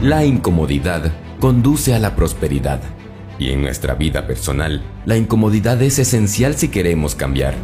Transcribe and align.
La 0.00 0.24
incomodidad 0.24 1.12
conduce 1.40 1.94
a 1.94 1.98
la 1.98 2.14
prosperidad. 2.14 2.80
Y 3.38 3.50
en 3.50 3.62
nuestra 3.62 3.94
vida 3.94 4.26
personal, 4.26 4.82
la 5.04 5.16
incomodidad 5.16 5.80
es 5.82 5.98
esencial 5.98 6.56
si 6.56 6.68
queremos 6.68 7.14
cambiar. 7.14 7.54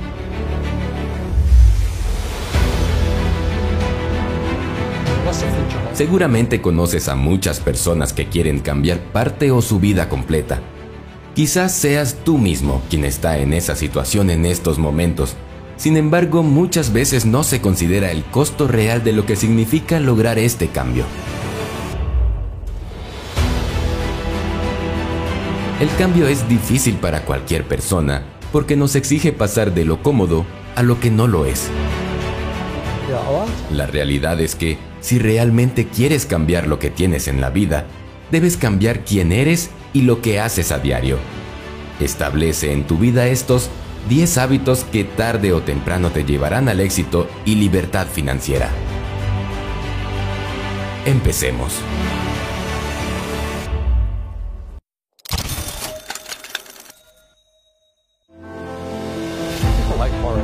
Seguramente 5.95 6.61
conoces 6.61 7.09
a 7.09 7.15
muchas 7.15 7.61
personas 7.61 8.13
que 8.13 8.27
quieren 8.27 8.59
cambiar 8.59 8.99
parte 8.99 9.53
o 9.53 9.63
su 9.63 9.79
vida 9.79 10.09
completa. 10.09 10.61
Quizás 11.35 11.73
seas 11.73 12.17
tú 12.25 12.37
mismo 12.39 12.83
quien 12.91 13.05
está 13.05 13.39
en 13.39 13.53
esa 13.53 13.77
situación 13.77 14.31
en 14.31 14.45
estos 14.45 14.79
momentos. 14.79 15.37
Sin 15.77 15.97
embargo, 15.97 16.43
muchas 16.43 16.93
veces 16.93 17.27
no 17.27 17.45
se 17.45 17.61
considera 17.61 18.11
el 18.11 18.25
costo 18.25 18.67
real 18.69 19.05
de 19.05 19.13
lo 19.13 19.25
que 19.25 19.37
significa 19.37 20.01
lograr 20.01 20.39
este 20.39 20.69
cambio. 20.69 21.05
El 25.85 25.95
cambio 25.97 26.29
es 26.29 26.49
difícil 26.49 26.95
para 26.95 27.27
cualquier 27.27 27.69
persona 27.69 28.23
porque 28.53 28.75
nos 28.75 28.97
exige 28.97 29.35
pasar 29.35 29.75
de 29.75 29.85
lo 29.85 30.03
cómodo 30.03 30.47
a 30.77 30.83
lo 30.83 30.99
que 30.99 31.11
no 31.11 31.27
lo 31.27 31.45
es. 31.45 31.69
La 33.71 33.87
realidad 33.87 34.41
es 34.41 34.55
que 34.55 34.79
si 35.03 35.19
realmente 35.19 35.87
quieres 35.87 36.25
cambiar 36.25 36.69
lo 36.69 36.79
que 36.79 36.89
tienes 36.89 37.29
en 37.29 37.43
la 37.43 37.51
vida, 37.51 37.85
debes 38.31 38.57
cambiar 38.57 39.05
quién 39.05 39.31
eres 39.31 39.69
y 39.93 40.01
lo 40.01 40.23
que 40.23 40.41
haces 40.41 40.73
a 40.73 40.79
diario. 40.79 41.19
Establece 42.01 42.73
en 42.73 42.87
tu 42.87 42.97
vida 42.97 43.27
estos 43.27 43.69
10 44.09 44.39
hábitos 44.39 44.85
que 44.85 45.05
tarde 45.05 45.53
o 45.53 45.61
temprano 45.61 46.09
te 46.09 46.25
llevarán 46.25 46.71
al 46.71 46.81
éxito 46.81 47.29
y 47.45 47.57
libertad 47.57 48.07
financiera. 48.07 48.71
Empecemos. 51.05 51.75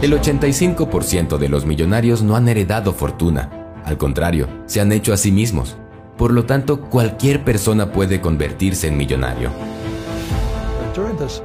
El 0.02 0.14
85% 0.14 1.36
de 1.36 1.48
los 1.50 1.66
millonarios 1.66 2.22
no 2.22 2.34
han 2.34 2.48
heredado 2.48 2.94
fortuna, 2.94 3.60
al 3.84 3.98
contrario, 3.98 4.48
se 4.64 4.80
han 4.80 4.92
hecho 4.92 5.12
a 5.12 5.18
sí 5.18 5.30
mismos. 5.30 5.76
Por 6.16 6.32
lo 6.32 6.46
tanto, 6.46 6.80
cualquier 6.80 7.44
persona 7.44 7.92
puede 7.92 8.20
convertirse 8.22 8.88
en 8.88 8.96
millonario. 8.96 9.50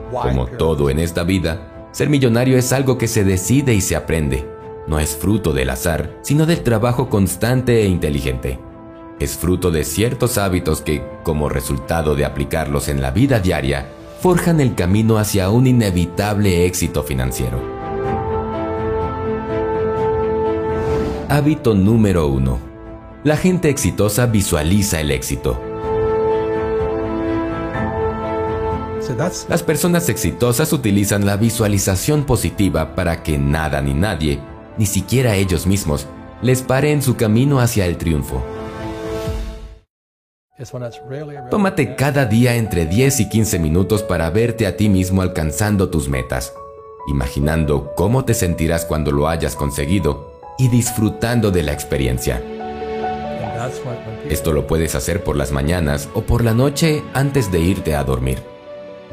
Como 0.09 0.47
todo 0.47 0.89
en 0.89 0.99
esta 0.99 1.23
vida, 1.23 1.89
ser 1.91 2.09
millonario 2.09 2.57
es 2.57 2.71
algo 2.71 2.97
que 2.97 3.09
se 3.09 3.25
decide 3.25 3.73
y 3.73 3.81
se 3.81 3.97
aprende. 3.97 4.47
No 4.87 4.99
es 4.99 5.17
fruto 5.17 5.51
del 5.51 5.69
azar, 5.69 6.17
sino 6.21 6.45
del 6.45 6.61
trabajo 6.61 7.09
constante 7.09 7.81
e 7.81 7.87
inteligente. 7.87 8.59
Es 9.19 9.35
fruto 9.35 9.69
de 9.69 9.83
ciertos 9.83 10.37
hábitos 10.37 10.81
que, 10.81 11.03
como 11.23 11.49
resultado 11.49 12.15
de 12.15 12.23
aplicarlos 12.23 12.87
en 12.87 13.01
la 13.01 13.11
vida 13.11 13.39
diaria, 13.39 13.89
forjan 14.21 14.61
el 14.61 14.75
camino 14.75 15.17
hacia 15.17 15.49
un 15.49 15.67
inevitable 15.67 16.65
éxito 16.65 17.03
financiero. 17.03 17.74
Hábito 21.27 21.73
número 21.73 22.27
1. 22.27 22.59
La 23.23 23.35
gente 23.35 23.69
exitosa 23.69 24.27
visualiza 24.27 25.01
el 25.01 25.09
éxito. 25.09 25.59
Las 29.49 29.63
personas 29.63 30.09
exitosas 30.09 30.71
utilizan 30.71 31.25
la 31.25 31.37
visualización 31.37 32.25
positiva 32.25 32.93
para 32.93 33.23
que 33.23 33.39
nada 33.39 33.81
ni 33.81 33.95
nadie, 33.95 34.39
ni 34.77 34.85
siquiera 34.85 35.35
ellos 35.35 35.65
mismos, 35.65 36.07
les 36.43 36.61
pare 36.61 36.91
en 36.91 37.01
su 37.01 37.15
camino 37.15 37.59
hacia 37.59 37.87
el 37.87 37.97
triunfo. 37.97 38.43
Tómate 41.49 41.95
cada 41.95 42.25
día 42.25 42.55
entre 42.55 42.85
10 42.85 43.21
y 43.21 43.29
15 43.29 43.59
minutos 43.59 44.03
para 44.03 44.29
verte 44.29 44.67
a 44.67 44.77
ti 44.77 44.89
mismo 44.89 45.23
alcanzando 45.23 45.89
tus 45.89 46.07
metas, 46.07 46.53
imaginando 47.07 47.93
cómo 47.95 48.25
te 48.25 48.35
sentirás 48.35 48.85
cuando 48.85 49.11
lo 49.11 49.27
hayas 49.27 49.55
conseguido 49.55 50.34
y 50.57 50.67
disfrutando 50.69 51.51
de 51.51 51.63
la 51.63 51.73
experiencia. 51.73 52.41
Esto 54.29 54.53
lo 54.53 54.67
puedes 54.67 54.95
hacer 54.95 55.23
por 55.23 55.35
las 55.35 55.51
mañanas 55.51 56.09
o 56.13 56.21
por 56.21 56.43
la 56.43 56.53
noche 56.53 57.03
antes 57.13 57.51
de 57.51 57.59
irte 57.59 57.95
a 57.95 58.03
dormir. 58.03 58.41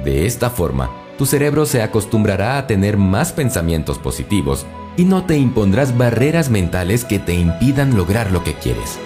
De 0.04 0.26
esta 0.26 0.50
forma, 0.50 0.91
tu 1.19 1.26
cerebro 1.26 1.66
se 1.66 1.82
acostumbrará 1.82 2.58
a 2.58 2.66
tener 2.66 2.97
más 2.97 3.32
pensamientos 3.32 3.98
positivos 3.98 4.66
y 4.97 5.04
no 5.04 5.25
te 5.25 5.36
impondrás 5.36 5.97
barreras 5.97 6.50
mentales 6.50 7.04
que 7.04 7.19
te 7.19 7.34
impidan 7.34 7.97
lograr 7.97 8.31
lo 8.31 8.42
que 8.44 8.54
quieres. 8.54 8.98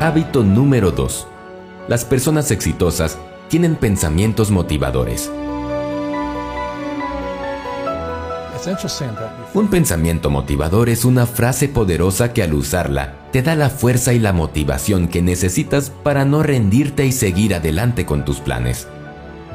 Hábito 0.00 0.42
número 0.42 0.90
2. 0.90 1.26
Las 1.88 2.04
personas 2.04 2.50
exitosas 2.50 3.18
tienen 3.48 3.76
pensamientos 3.76 4.50
motivadores. 4.50 5.30
Un 9.54 9.68
pensamiento 9.68 10.30
motivador 10.30 10.88
es 10.88 11.04
una 11.04 11.26
frase 11.26 11.68
poderosa 11.68 12.32
que 12.32 12.42
al 12.42 12.54
usarla 12.54 13.14
te 13.30 13.42
da 13.42 13.54
la 13.56 13.68
fuerza 13.68 14.12
y 14.12 14.18
la 14.18 14.32
motivación 14.32 15.08
que 15.08 15.22
necesitas 15.22 15.90
para 15.90 16.24
no 16.24 16.42
rendirte 16.42 17.04
y 17.04 17.12
seguir 17.12 17.54
adelante 17.54 18.06
con 18.06 18.24
tus 18.24 18.40
planes. 18.40 18.86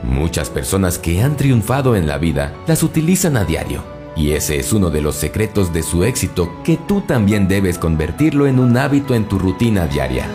Muchas 0.03 0.49
personas 0.49 0.99
que 0.99 1.21
han 1.21 1.37
triunfado 1.37 1.95
en 1.95 2.07
la 2.07 2.17
vida 2.17 2.53
las 2.67 2.83
utilizan 2.83 3.37
a 3.37 3.45
diario, 3.45 3.83
y 4.15 4.31
ese 4.31 4.57
es 4.57 4.73
uno 4.73 4.89
de 4.89 5.01
los 5.01 5.15
secretos 5.15 5.73
de 5.73 5.83
su 5.83 6.03
éxito 6.03 6.51
que 6.63 6.77
tú 6.77 7.01
también 7.01 7.47
debes 7.47 7.77
convertirlo 7.77 8.47
en 8.47 8.59
un 8.59 8.77
hábito 8.77 9.15
en 9.15 9.27
tu 9.27 9.39
rutina 9.39 9.87
diaria. 9.87 10.27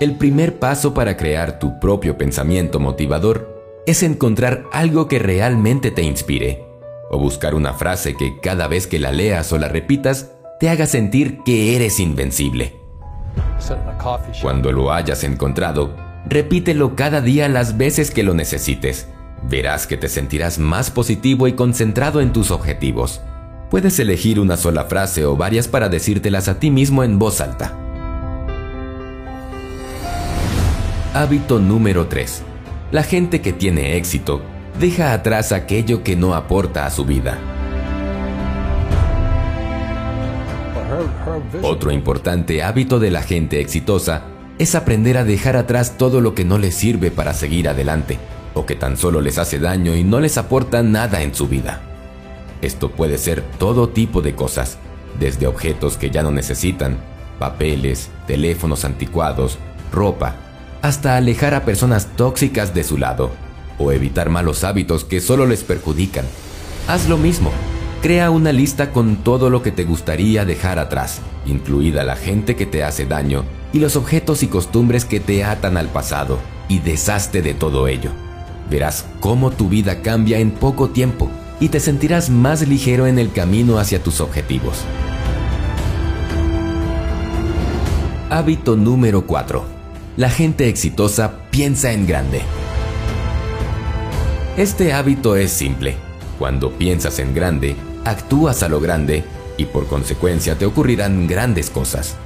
El 0.00 0.16
primer 0.16 0.58
paso 0.58 0.92
para 0.92 1.16
crear 1.16 1.58
tu 1.58 1.78
propio 1.78 2.18
pensamiento 2.18 2.80
motivador 2.80 3.82
es 3.86 4.02
encontrar 4.02 4.64
algo 4.72 5.08
que 5.08 5.18
realmente 5.18 5.90
te 5.90 6.02
inspire 6.02 6.71
o 7.12 7.18
buscar 7.18 7.54
una 7.54 7.74
frase 7.74 8.16
que 8.16 8.40
cada 8.40 8.66
vez 8.66 8.86
que 8.88 8.98
la 8.98 9.12
leas 9.12 9.52
o 9.52 9.58
la 9.58 9.68
repitas 9.68 10.32
te 10.58 10.70
haga 10.70 10.86
sentir 10.86 11.42
que 11.44 11.76
eres 11.76 12.00
invencible. 12.00 12.80
Cuando 14.40 14.72
lo 14.72 14.92
hayas 14.92 15.22
encontrado, 15.22 15.94
repítelo 16.26 16.96
cada 16.96 17.20
día 17.20 17.48
las 17.48 17.76
veces 17.76 18.10
que 18.10 18.22
lo 18.22 18.34
necesites. 18.34 19.08
Verás 19.48 19.86
que 19.86 19.96
te 19.96 20.08
sentirás 20.08 20.58
más 20.58 20.90
positivo 20.90 21.46
y 21.46 21.52
concentrado 21.52 22.20
en 22.20 22.32
tus 22.32 22.50
objetivos. 22.50 23.20
Puedes 23.70 23.98
elegir 23.98 24.40
una 24.40 24.56
sola 24.56 24.84
frase 24.84 25.24
o 25.26 25.36
varias 25.36 25.68
para 25.68 25.88
decírtelas 25.88 26.48
a 26.48 26.58
ti 26.58 26.70
mismo 26.70 27.04
en 27.04 27.18
voz 27.18 27.40
alta. 27.40 27.76
Hábito 31.14 31.58
número 31.58 32.06
3. 32.06 32.42
La 32.90 33.02
gente 33.02 33.42
que 33.42 33.52
tiene 33.52 33.96
éxito 33.96 34.42
deja 34.78 35.12
atrás 35.12 35.52
aquello 35.52 36.02
que 36.02 36.16
no 36.16 36.34
aporta 36.34 36.86
a 36.86 36.90
su 36.90 37.04
vida. 37.04 37.38
Otro 41.62 41.90
importante 41.90 42.62
hábito 42.62 42.98
de 42.98 43.10
la 43.10 43.22
gente 43.22 43.60
exitosa 43.60 44.24
es 44.58 44.74
aprender 44.74 45.16
a 45.16 45.24
dejar 45.24 45.56
atrás 45.56 45.96
todo 45.96 46.20
lo 46.20 46.34
que 46.34 46.44
no 46.44 46.58
les 46.58 46.74
sirve 46.74 47.10
para 47.10 47.34
seguir 47.34 47.68
adelante 47.68 48.18
o 48.54 48.66
que 48.66 48.74
tan 48.74 48.96
solo 48.96 49.20
les 49.20 49.38
hace 49.38 49.58
daño 49.58 49.96
y 49.96 50.04
no 50.04 50.20
les 50.20 50.36
aporta 50.36 50.82
nada 50.82 51.22
en 51.22 51.34
su 51.34 51.48
vida. 51.48 51.80
Esto 52.60 52.90
puede 52.90 53.18
ser 53.18 53.42
todo 53.58 53.88
tipo 53.88 54.20
de 54.20 54.34
cosas, 54.34 54.78
desde 55.18 55.46
objetos 55.46 55.96
que 55.96 56.10
ya 56.10 56.22
no 56.22 56.30
necesitan, 56.30 56.98
papeles, 57.38 58.10
teléfonos 58.26 58.84
anticuados, 58.84 59.58
ropa, 59.90 60.36
hasta 60.82 61.16
alejar 61.16 61.54
a 61.54 61.64
personas 61.64 62.08
tóxicas 62.16 62.74
de 62.74 62.84
su 62.84 62.98
lado 62.98 63.30
o 63.78 63.92
evitar 63.92 64.30
malos 64.30 64.64
hábitos 64.64 65.04
que 65.04 65.20
solo 65.20 65.46
les 65.46 65.62
perjudican. 65.64 66.24
Haz 66.88 67.08
lo 67.08 67.18
mismo. 67.18 67.50
Crea 68.02 68.30
una 68.30 68.52
lista 68.52 68.90
con 68.90 69.16
todo 69.16 69.48
lo 69.48 69.62
que 69.62 69.70
te 69.70 69.84
gustaría 69.84 70.44
dejar 70.44 70.78
atrás, 70.78 71.20
incluida 71.46 72.02
la 72.02 72.16
gente 72.16 72.56
que 72.56 72.66
te 72.66 72.82
hace 72.82 73.06
daño 73.06 73.44
y 73.72 73.78
los 73.78 73.96
objetos 73.96 74.42
y 74.42 74.48
costumbres 74.48 75.04
que 75.04 75.20
te 75.20 75.44
atan 75.44 75.76
al 75.76 75.88
pasado, 75.88 76.38
y 76.68 76.80
deshazte 76.80 77.42
de 77.42 77.54
todo 77.54 77.88
ello. 77.88 78.10
Verás 78.70 79.04
cómo 79.20 79.50
tu 79.50 79.68
vida 79.68 80.02
cambia 80.02 80.38
en 80.38 80.50
poco 80.50 80.90
tiempo 80.90 81.30
y 81.60 81.68
te 81.68 81.78
sentirás 81.78 82.28
más 82.28 82.66
ligero 82.66 83.06
en 83.06 83.18
el 83.18 83.30
camino 83.30 83.78
hacia 83.78 84.02
tus 84.02 84.20
objetivos. 84.20 84.78
Hábito 88.30 88.76
número 88.76 89.26
4. 89.26 89.64
La 90.16 90.30
gente 90.30 90.68
exitosa 90.68 91.50
piensa 91.50 91.92
en 91.92 92.06
grande. 92.06 92.42
Este 94.56 94.92
hábito 94.92 95.34
es 95.34 95.50
simple. 95.50 95.96
Cuando 96.38 96.72
piensas 96.72 97.18
en 97.20 97.34
grande, 97.34 97.74
actúas 98.04 98.62
a 98.62 98.68
lo 98.68 98.80
grande 98.80 99.24
y 99.56 99.64
por 99.64 99.86
consecuencia 99.86 100.58
te 100.58 100.66
ocurrirán 100.66 101.26
grandes 101.26 101.70
cosas. 101.70 102.16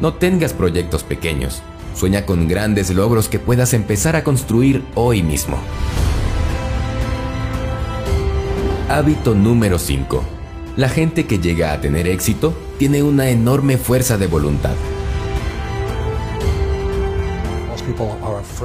No 0.00 0.14
tengas 0.14 0.54
proyectos 0.54 1.02
pequeños. 1.02 1.60
Sueña 1.94 2.24
con 2.24 2.48
grandes 2.48 2.88
logros 2.88 3.28
que 3.28 3.38
puedas 3.38 3.74
empezar 3.74 4.16
a 4.16 4.24
construir 4.24 4.84
hoy 4.94 5.22
mismo. 5.22 5.58
Hábito 8.88 9.34
número 9.34 9.78
5. 9.78 10.24
La 10.78 10.88
gente 10.88 11.26
que 11.26 11.40
llega 11.40 11.74
a 11.74 11.80
tener 11.82 12.08
éxito 12.08 12.54
tiene 12.78 13.02
una 13.02 13.28
enorme 13.28 13.76
fuerza 13.76 14.16
de 14.16 14.28
voluntad. 14.28 14.76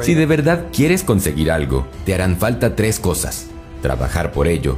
Si 0.02 0.14
de 0.14 0.26
verdad 0.26 0.66
quieres 0.74 1.04
conseguir 1.04 1.52
algo, 1.52 1.86
te 2.06 2.14
harán 2.14 2.38
falta 2.38 2.76
tres 2.76 3.00
cosas. 3.00 3.48
Trabajar 3.82 4.32
por 4.32 4.48
ello, 4.48 4.78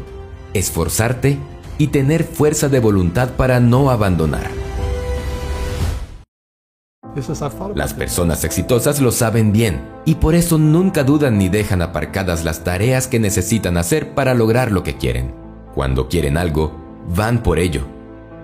esforzarte 0.53 1.37
y 1.77 1.87
tener 1.87 2.23
fuerza 2.23 2.69
de 2.69 2.79
voluntad 2.79 3.29
para 3.31 3.59
no 3.59 3.89
abandonar. 3.89 4.49
Las 7.75 7.93
personas 7.93 8.43
exitosas 8.43 8.99
lo 8.99 9.11
saben 9.11 9.51
bien 9.51 9.81
y 10.03 10.15
por 10.15 10.33
eso 10.33 10.57
nunca 10.57 11.03
dudan 11.03 11.37
ni 11.37 11.47
dejan 11.47 11.81
aparcadas 11.81 12.43
las 12.43 12.63
tareas 12.63 13.07
que 13.07 13.19
necesitan 13.19 13.77
hacer 13.77 14.15
para 14.15 14.33
lograr 14.33 14.71
lo 14.71 14.83
que 14.83 14.97
quieren. 14.97 15.33
Cuando 15.75 16.07
quieren 16.07 16.37
algo, 16.37 16.75
van 17.15 17.43
por 17.43 17.59
ello. 17.59 17.85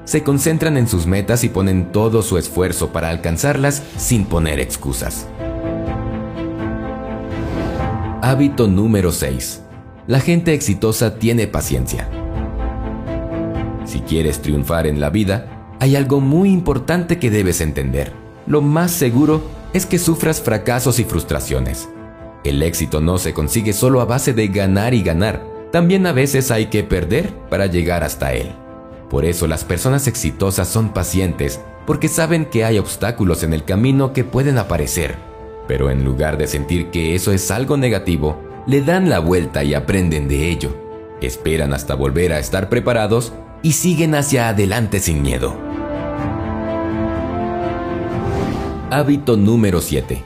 Se 0.06 0.24
concentran 0.24 0.78
en 0.78 0.88
sus 0.88 1.08
metas 1.08 1.44
y 1.44 1.50
ponen 1.50 1.92
todo 1.92 2.22
su 2.22 2.38
esfuerzo 2.38 2.90
para 2.90 3.10
alcanzarlas 3.10 3.84
sin 3.98 4.26
poner 4.26 4.60
excusas. 4.60 5.28
Hábito 8.22 8.68
número 8.68 9.14
6. 9.14 9.62
La 10.08 10.20
gente 10.20 10.54
exitosa 10.54 11.20
tiene 11.20 11.48
paciencia. 11.48 12.10
Si 13.86 14.02
quieres 14.02 14.42
triunfar 14.42 14.88
en 14.88 15.00
la 15.00 15.10
vida, 15.10 15.78
hay 15.80 15.96
algo 15.96 16.20
muy 16.20 16.50
importante 16.50 17.18
que 17.18 17.30
debes 17.30 17.62
entender. 17.62 18.12
Lo 18.46 18.62
más 18.62 18.92
seguro 18.92 19.42
es 19.72 19.86
que 19.86 19.98
sufras 19.98 20.42
fracasos 20.42 21.00
y 21.00 21.06
frustraciones. 21.06 21.88
El 22.44 22.62
éxito 22.62 23.00
no 23.00 23.20
se 23.20 23.34
consigue 23.34 23.72
solo 23.72 24.02
a 24.02 24.06
base 24.06 24.34
de 24.34 24.50
ganar 24.50 24.94
y 24.94 25.02
ganar, 25.02 25.42
también 25.72 26.06
a 26.06 26.12
veces 26.12 26.52
hay 26.52 26.66
que 26.66 26.84
perder 26.84 27.34
para 27.50 27.68
llegar 27.68 28.04
hasta 28.04 28.34
él. 28.34 28.52
Por 29.10 29.24
eso 29.24 29.48
las 29.48 29.64
personas 29.64 30.08
exitosas 30.08 30.68
son 30.68 30.90
pacientes, 30.90 31.62
porque 31.86 32.10
saben 32.10 32.44
que 32.44 32.66
hay 32.66 32.80
obstáculos 32.80 33.44
en 33.44 33.54
el 33.54 33.64
camino 33.64 34.12
que 34.12 34.26
pueden 34.26 34.58
aparecer. 34.58 35.29
Pero 35.70 35.92
en 35.92 36.04
lugar 36.04 36.40
de 36.40 36.48
sentir 36.48 36.90
que 36.90 37.14
eso 37.14 37.32
es 37.32 37.52
algo 37.52 37.78
negativo, 37.78 38.42
le 38.66 38.82
dan 38.82 39.08
la 39.08 39.20
vuelta 39.20 39.64
y 39.64 39.76
aprenden 39.76 40.28
de 40.28 40.50
ello. 40.50 40.76
Esperan 41.22 41.76
hasta 41.76 41.94
volver 41.94 42.34
a 42.34 42.40
estar 42.40 42.70
preparados 42.70 43.34
y 43.62 43.74
siguen 43.74 44.16
hacia 44.16 44.50
adelante 44.50 45.00
sin 45.00 45.22
miedo. 45.22 45.56
Hábito 48.90 49.38
número 49.38 49.80
7. 49.80 50.24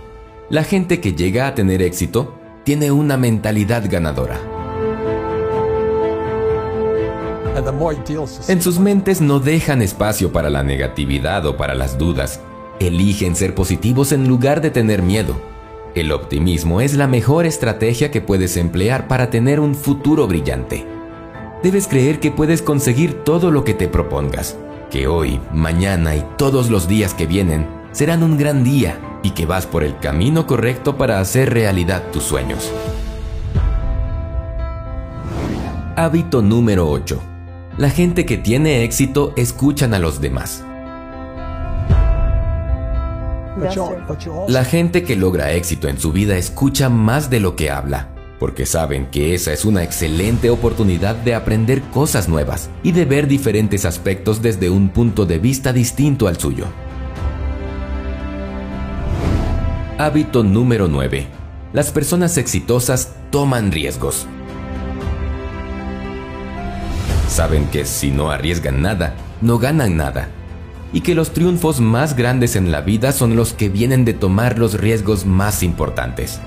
La 0.49 0.63
gente 0.63 1.01
que 1.01 1.11
llega 1.11 1.47
a 1.47 1.55
tener 1.55 1.81
éxito 1.81 2.39
tiene 2.63 2.91
una 2.91 3.17
mentalidad 3.17 3.83
ganadora. 3.91 4.39
En 8.47 8.61
sus 8.61 8.79
mentes 8.79 9.19
no 9.19 9.41
dejan 9.41 9.81
espacio 9.81 10.31
para 10.31 10.49
la 10.49 10.63
negatividad 10.63 11.45
o 11.45 11.57
para 11.57 11.75
las 11.75 11.97
dudas. 11.97 12.39
Eligen 12.79 13.35
ser 13.35 13.55
positivos 13.55 14.11
en 14.11 14.27
lugar 14.27 14.61
de 14.61 14.71
tener 14.71 15.01
miedo. 15.01 15.35
El 15.95 16.11
optimismo 16.11 16.81
es 16.81 16.95
la 16.95 17.07
mejor 17.07 17.45
estrategia 17.45 18.11
que 18.11 18.21
puedes 18.21 18.57
emplear 18.57 19.07
para 19.07 19.29
tener 19.29 19.59
un 19.59 19.75
futuro 19.75 20.27
brillante. 20.27 20.85
Debes 21.61 21.87
creer 21.87 22.19
que 22.19 22.31
puedes 22.31 22.61
conseguir 22.61 23.23
todo 23.23 23.51
lo 23.51 23.63
que 23.63 23.73
te 23.73 23.87
propongas, 23.87 24.57
que 24.89 25.07
hoy, 25.07 25.39
mañana 25.53 26.15
y 26.15 26.25
todos 26.37 26.69
los 26.69 26.87
días 26.87 27.13
que 27.13 27.27
vienen 27.27 27.67
serán 27.91 28.23
un 28.23 28.37
gran 28.37 28.63
día 28.63 28.99
y 29.23 29.31
que 29.31 29.45
vas 29.45 29.65
por 29.65 29.83
el 29.83 29.97
camino 29.99 30.47
correcto 30.47 30.97
para 30.97 31.19
hacer 31.19 31.53
realidad 31.53 32.03
tus 32.11 32.23
sueños. 32.23 32.71
Hábito 35.95 36.41
número 36.41 36.89
8 36.89 37.33
la 37.77 37.89
gente 37.89 38.27
que 38.27 38.37
tiene 38.37 38.83
éxito 38.83 39.33
escuchan 39.35 39.95
a 39.95 39.99
los 39.99 40.21
demás. 40.21 40.63
La 44.47 44.65
gente 44.65 45.03
que 45.03 45.15
logra 45.15 45.51
éxito 45.51 45.87
en 45.87 45.99
su 45.99 46.11
vida 46.11 46.37
escucha 46.37 46.89
más 46.89 47.29
de 47.29 47.39
lo 47.39 47.55
que 47.55 47.69
habla, 47.69 48.09
porque 48.39 48.65
saben 48.65 49.07
que 49.07 49.35
esa 49.35 49.53
es 49.53 49.63
una 49.63 49.83
excelente 49.83 50.49
oportunidad 50.49 51.15
de 51.15 51.35
aprender 51.35 51.81
cosas 51.81 52.27
nuevas 52.27 52.69
y 52.81 52.91
de 52.93 53.05
ver 53.05 53.27
diferentes 53.27 53.85
aspectos 53.85 54.41
desde 54.41 54.69
un 54.69 54.89
punto 54.89 55.25
de 55.25 55.37
vista 55.37 55.71
distinto 55.71 56.27
al 56.27 56.39
suyo. 56.39 56.65
Hábito 59.99 60.43
número 60.43 60.87
9. 60.87 61.27
Las 61.73 61.91
personas 61.91 62.37
exitosas 62.37 63.13
toman 63.29 63.71
riesgos. 63.71 64.27
Saben 67.27 67.67
que 67.67 67.85
si 67.85 68.11
no 68.11 68.31
arriesgan 68.31 68.81
nada, 68.81 69.15
no 69.41 69.59
ganan 69.59 69.95
nada. 69.95 70.29
Y 70.93 71.01
que 71.01 71.15
los 71.15 71.33
triunfos 71.33 71.81
más 71.81 72.15
grandes 72.15 72.55
en 72.55 72.71
la 72.71 72.81
vida 72.81 73.11
son 73.11 73.35
los 73.35 73.53
que 73.53 73.67
vienen 73.67 74.05
de 74.05 74.13
tomar 74.13 74.59
los 74.59 74.75
riesgos 74.75 75.25
más 75.25 75.63
importantes. 75.63 76.39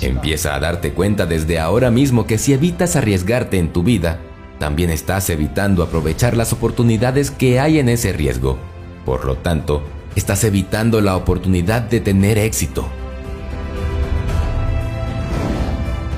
Empieza 0.00 0.54
a 0.54 0.60
darte 0.60 0.92
cuenta 0.92 1.26
desde 1.26 1.58
ahora 1.58 1.90
mismo 1.90 2.26
que 2.26 2.38
si 2.38 2.52
evitas 2.52 2.96
arriesgarte 2.96 3.58
en 3.58 3.72
tu 3.72 3.82
vida, 3.82 4.20
también 4.58 4.90
estás 4.90 5.28
evitando 5.28 5.82
aprovechar 5.82 6.36
las 6.36 6.52
oportunidades 6.52 7.30
que 7.30 7.60
hay 7.60 7.78
en 7.78 7.88
ese 7.88 8.12
riesgo. 8.12 8.58
Por 9.04 9.24
lo 9.24 9.36
tanto, 9.36 9.82
estás 10.14 10.44
evitando 10.44 11.00
la 11.00 11.16
oportunidad 11.16 11.82
de 11.82 12.00
tener 12.00 12.38
éxito. 12.38 12.88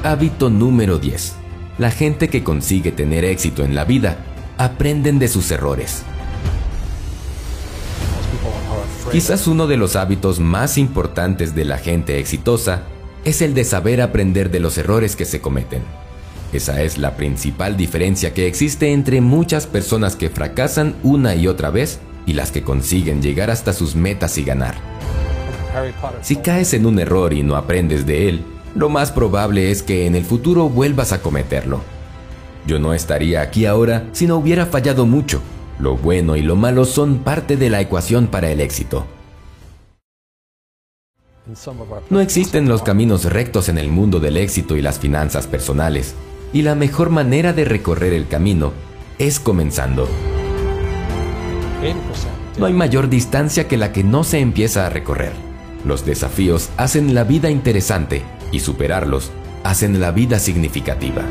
Hábito 0.05 0.51
número 0.51 0.99
10 0.99 1.43
la 1.79 1.91
gente 1.91 2.29
que 2.29 2.45
consigue 2.45 2.93
tener 2.93 3.25
éxito 3.25 3.65
en 3.65 3.75
la 3.75 3.85
vida 3.85 4.19
aprenden 4.59 5.19
de 5.19 5.29
sus 5.29 5.51
errores. 5.51 6.05
Quizás 9.13 9.47
uno 9.47 9.67
de 9.67 9.77
los 9.77 9.95
hábitos 9.95 10.41
más 10.41 10.79
importantes 10.79 11.55
de 11.55 11.67
la 11.67 11.77
gente 11.77 12.19
exitosa 12.19 12.85
es 13.27 13.43
el 13.43 13.53
de 13.53 13.65
saber 13.65 14.01
aprender 14.01 14.51
de 14.51 14.59
los 14.59 14.79
errores 14.79 15.17
que 15.17 15.27
se 15.27 15.43
cometen. 15.43 15.83
Esa 16.55 16.81
es 16.81 16.97
la 16.97 17.15
principal 17.15 17.77
diferencia 17.77 18.33
que 18.33 18.47
existe 18.47 18.91
entre 18.91 19.21
muchas 19.21 19.67
personas 19.67 20.17
que 20.17 20.31
fracasan 20.31 20.95
una 21.03 21.35
y 21.35 21.47
otra 21.47 21.69
vez 21.69 22.01
y 22.25 22.33
las 22.33 22.53
que 22.53 22.63
consiguen 22.63 23.21
llegar 23.21 23.51
hasta 23.51 23.75
sus 23.75 23.95
metas 23.95 24.39
y 24.39 24.45
ganar. 24.45 24.77
Si 26.23 26.37
caes 26.37 26.73
en 26.73 26.87
un 26.87 26.99
error 26.99 27.35
y 27.35 27.43
no 27.43 27.57
aprendes 27.57 28.07
de 28.07 28.31
él, 28.31 28.43
lo 28.75 28.89
más 28.89 29.13
probable 29.13 29.71
es 29.71 29.83
que 29.83 30.07
en 30.07 30.15
el 30.15 30.25
futuro 30.25 30.71
vuelvas 30.71 31.13
a 31.13 31.21
cometerlo. 31.21 31.83
Yo 32.67 32.79
no 32.79 32.95
estaría 32.95 33.43
aquí 33.43 33.67
ahora 33.67 34.07
si 34.13 34.27
no 34.27 34.37
hubiera 34.37 34.65
fallado 34.65 35.05
mucho. 35.05 35.43
Lo 35.83 35.97
bueno 35.97 36.37
y 36.37 36.43
lo 36.43 36.55
malo 36.55 36.85
son 36.85 37.19
parte 37.25 37.57
de 37.57 37.69
la 37.69 37.81
ecuación 37.81 38.29
para 38.29 38.49
el 38.53 38.61
éxito. 38.61 39.05
No 42.09 42.21
existen 42.21 42.69
los 42.69 42.83
caminos 42.83 43.25
rectos 43.25 43.69
en 43.69 43.79
el 43.79 43.89
mundo 43.89 44.21
del 44.21 44.37
éxito 44.37 44.77
y 44.77 44.81
las 44.81 45.01
finanzas 45.01 45.49
personales, 45.49 46.15
y 46.53 46.63
la 46.63 46.77
mejor 46.77 47.11
manera 47.11 47.53
de 47.53 47.65
recorrer 47.65 48.13
el 48.13 48.29
camino 48.29 48.73
es 49.19 49.41
comenzando. 49.41 50.07
No 52.61 52.67
hay 52.67 52.75
mayor 52.75 53.09
distancia 53.09 53.67
que 53.67 53.77
la 53.77 53.93
que 53.93 54.05
no 54.05 54.23
se 54.23 54.39
empieza 54.39 54.87
a 54.87 54.89
recorrer. 54.89 55.33
Los 55.85 56.07
desafíos 56.07 56.71
hacen 56.77 57.13
la 57.13 57.25
vida 57.25 57.51
interesante 57.51 58.23
y 58.53 58.61
superarlos 58.61 59.33
hacen 59.65 60.01
la 60.01 60.13
vida 60.13 60.39
significativa. 60.39 61.25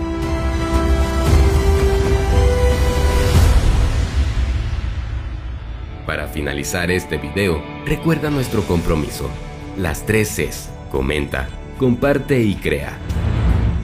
Finalizar 6.31 6.89
este 6.89 7.17
video, 7.17 7.61
recuerda 7.85 8.29
nuestro 8.29 8.63
compromiso. 8.63 9.29
Las 9.77 10.05
tres 10.05 10.29
Cs. 10.29 10.69
Comenta, 10.89 11.47
comparte 11.77 12.41
y 12.41 12.55
crea. 12.55 12.97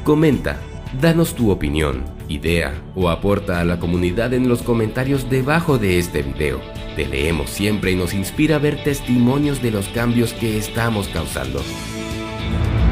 Comenta, 0.04 0.60
danos 1.02 1.36
tu 1.36 1.52
opinión, 1.52 2.04
idea 2.28 2.74
o 2.96 3.10
aporta 3.10 3.60
a 3.60 3.66
la 3.66 3.80
comunidad 3.80 4.34
en 4.34 4.50
los 4.50 4.64
comentarios 4.64 5.30
debajo 5.30 5.78
de 5.78 6.00
este 6.00 6.24
video. 6.24 6.60
Te 6.96 7.06
leemos 7.06 7.50
siempre 7.50 7.92
y 7.92 7.96
nos 7.96 8.14
inspira 8.14 8.56
a 8.56 8.60
ver 8.60 8.84
testimonios 8.84 9.62
de 9.62 9.72
los 9.72 9.88
cambios 9.90 10.34
que 10.34 10.58
estamos 10.58 11.08
causando. 11.10 11.62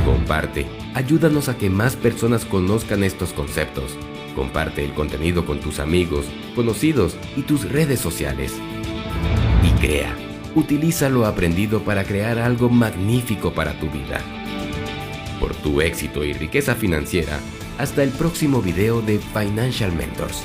Comparte, 0.06 0.68
ayúdanos 0.94 1.50
a 1.50 1.58
que 1.58 1.70
más 1.70 1.96
personas 1.96 2.46
conozcan 2.46 3.04
estos 3.04 3.34
conceptos. 3.34 3.98
Comparte 4.36 4.84
el 4.84 4.94
contenido 4.94 5.46
con 5.46 5.60
tus 5.60 5.80
amigos, 5.80 6.26
conocidos 6.56 7.16
y 7.36 7.42
tus 7.42 7.70
redes 7.72 8.00
sociales. 8.00 8.54
Crea, 9.80 10.16
utiliza 10.56 11.10
lo 11.10 11.26
aprendido 11.26 11.82
para 11.84 12.04
crear 12.04 12.40
algo 12.40 12.70
magnífico 12.70 13.54
para 13.54 13.80
tu 13.80 13.90
vida. 13.90 14.22
Por 15.40 15.54
tu 15.56 15.82
éxito 15.82 16.24
y 16.24 16.34
riqueza 16.34 16.76
financiera, 16.76 17.40
hasta 17.78 18.04
el 18.04 18.10
próximo 18.10 18.62
video 18.62 19.02
de 19.02 19.20
Financial 19.20 19.92
Mentors. 19.92 20.44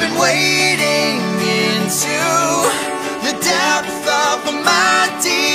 been 0.00 0.14
wading 0.14 1.27
into 1.88 2.06
the 3.24 3.32
depth 3.42 4.06
of 4.06 4.52
my 4.62 5.20
deep. 5.22 5.47